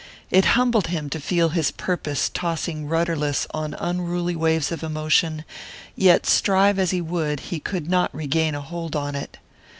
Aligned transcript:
It 0.31 0.45
humbled 0.57 0.87
him 0.87 1.11
to 1.11 1.19
feel 1.19 1.49
his 1.49 1.69
purpose 1.69 2.27
tossing 2.27 2.87
rudderless 2.87 3.45
on 3.53 3.75
unruly 3.75 4.35
waves 4.35 4.71
of 4.71 4.81
emotion, 4.81 5.45
yet 5.95 6.25
strive 6.25 6.79
as 6.79 6.89
he 6.89 7.01
would 7.01 7.39
he 7.53 7.59
could 7.59 7.87
not 7.87 8.09
regain 8.11 8.55
a 8.55 8.61
hold 8.61 8.95
on 8.95 9.13
it. 9.13 9.37